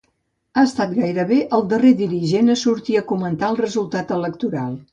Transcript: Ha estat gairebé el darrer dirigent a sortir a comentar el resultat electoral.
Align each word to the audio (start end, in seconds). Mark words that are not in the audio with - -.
Ha 0.53 0.61
estat 0.67 0.95
gairebé 0.99 1.37
el 1.57 1.67
darrer 1.75 1.91
dirigent 2.01 2.51
a 2.53 2.57
sortir 2.63 2.99
a 3.03 3.07
comentar 3.15 3.53
el 3.53 3.61
resultat 3.63 4.19
electoral. 4.21 4.77